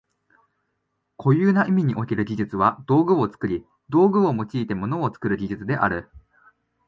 [1.15, 6.09] 固有な意味における技術は道具を作り、道具を用いて物を作る技術である。